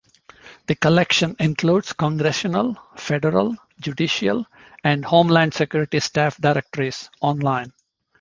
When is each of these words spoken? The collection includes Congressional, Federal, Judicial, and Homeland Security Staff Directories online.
The 0.65 0.73
collection 0.73 1.35
includes 1.37 1.93
Congressional, 1.93 2.75
Federal, 2.95 3.55
Judicial, 3.79 4.47
and 4.83 5.05
Homeland 5.05 5.53
Security 5.53 5.99
Staff 5.99 6.37
Directories 6.41 7.07
online. 7.21 7.71